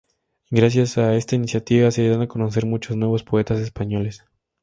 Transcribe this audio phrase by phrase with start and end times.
[0.49, 4.25] Gracias a esta iniciativa se dan a conocer muchos nuevos poetas españoles.